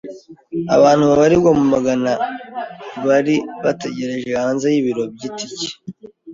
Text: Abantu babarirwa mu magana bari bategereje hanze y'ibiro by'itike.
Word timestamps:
Abantu 0.75 1.03
babarirwa 1.09 1.51
mu 1.59 1.65
magana 1.73 2.11
bari 3.07 3.35
bategereje 3.63 4.29
hanze 4.41 4.65
y'ibiro 4.73 5.03
by'itike. 5.13 5.67